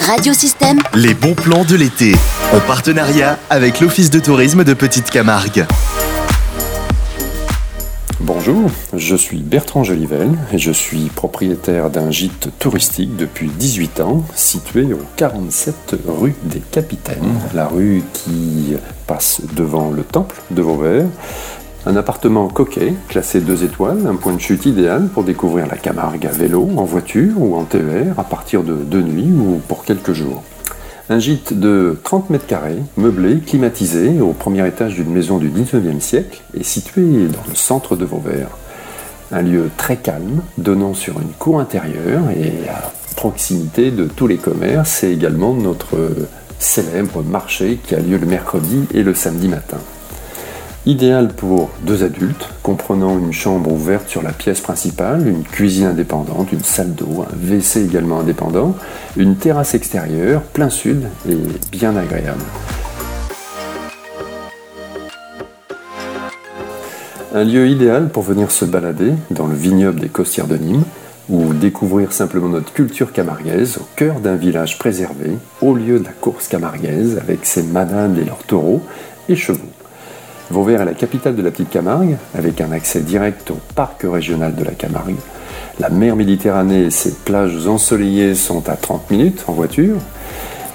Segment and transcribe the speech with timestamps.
[0.00, 2.14] Radiosystème, Les bons plans de l'été.
[2.52, 5.66] En partenariat avec l'Office de tourisme de Petite Camargue.
[8.20, 14.24] Bonjour, je suis Bertrand Jolivel et je suis propriétaire d'un gîte touristique depuis 18 ans
[14.34, 18.74] situé au 47 rue des Capitaines, la rue qui
[19.06, 21.06] passe devant le temple de Vauvert.
[21.88, 26.26] Un appartement coquet, classé 2 étoiles, un point de chute idéal pour découvrir la Camargue
[26.26, 30.12] à vélo, en voiture ou en TER à partir de deux nuits ou pour quelques
[30.12, 30.42] jours.
[31.10, 36.00] Un gîte de 30 mètres carrés, meublé, climatisé, au premier étage d'une maison du 19e
[36.00, 38.48] siècle et situé dans le centre de Vauvert.
[39.30, 44.38] Un lieu très calme, donnant sur une cour intérieure et à proximité de tous les
[44.38, 45.96] commerces et également notre
[46.58, 49.78] célèbre marché qui a lieu le mercredi et le samedi matin.
[50.88, 56.52] Idéal pour deux adultes, comprenant une chambre ouverte sur la pièce principale, une cuisine indépendante,
[56.52, 58.76] une salle d'eau, un WC également indépendant,
[59.16, 61.34] une terrasse extérieure, plein sud et
[61.72, 62.44] bien agréable.
[67.34, 70.84] Un lieu idéal pour venir se balader dans le vignoble des Costières de Nîmes
[71.28, 76.12] ou découvrir simplement notre culture camarguaise au cœur d'un village préservé, au lieu de la
[76.12, 78.82] course camarguaise avec ses manades et leurs taureaux
[79.28, 79.75] et chevaux.
[80.50, 84.54] Vauvert est la capitale de la petite Camargue, avec un accès direct au parc régional
[84.54, 85.16] de la Camargue.
[85.80, 89.96] La mer Méditerranée et ses plages ensoleillées sont à 30 minutes en voiture.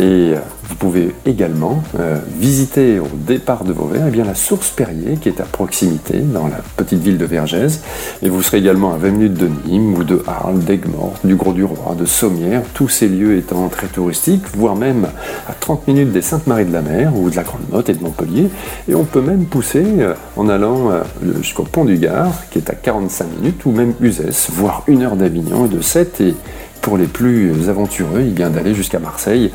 [0.00, 0.34] Et
[0.68, 5.28] vous pouvez également euh, visiter au départ de Vauvert eh bien, la source Perrier qui
[5.28, 7.82] est à proximité dans la petite ville de Vergès.
[8.22, 11.94] Et vous serez également à 20 minutes de Nîmes ou de Arles, d'Aigues-Mortes, du Gros-du-Roi,
[11.94, 15.08] de Sommières, tous ces lieux étant très touristiques, voire même
[15.46, 18.02] à 30 minutes des Saintes-Maries de la Mer ou de la Grande Motte et de
[18.02, 18.48] Montpellier.
[18.88, 21.02] Et on peut même pousser euh, en allant euh,
[21.42, 25.16] jusqu'au Pont du Gard qui est à 45 minutes ou même Uzès, voire une heure
[25.16, 26.34] d'Avignon et de 7 et
[26.82, 29.50] pour les plus aventureux, vient d'aller jusqu'à Marseille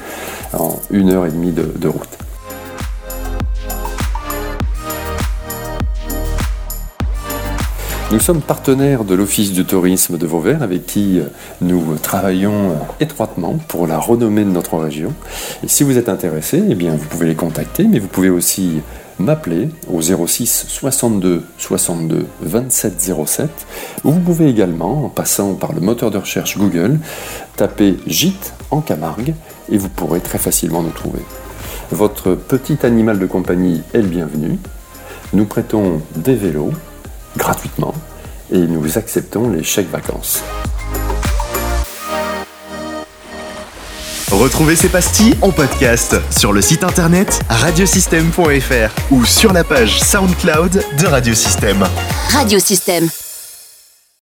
[0.54, 2.18] en une heure et demie de, route.
[8.12, 11.20] Nous sommes partenaires de l'Office du tourisme de Vauvert avec qui
[11.60, 15.14] nous travaillons étroitement pour la renommée de notre région.
[15.64, 18.82] Et si vous êtes intéressé, eh bien, vous pouvez les contacter, mais vous pouvez aussi
[19.20, 23.50] m'appeler au 06 62 62 27 07
[24.04, 27.00] ou vous pouvez également, en passant par le moteur de recherche Google,
[27.56, 29.34] taper gîte en Camargue
[29.70, 31.22] et vous pourrez très facilement nous trouver.
[31.92, 34.60] Votre petit animal de compagnie est le bienvenu.
[35.34, 36.72] Nous prêtons des vélos
[37.38, 37.94] gratuitement
[38.52, 40.44] et nous acceptons les chèques vacances.
[44.32, 50.84] Retrouvez ces pastilles en podcast sur le site internet radiosystème.fr ou sur la page SoundCloud
[51.00, 51.86] de Radiosystème.
[52.34, 53.08] Radiosystème.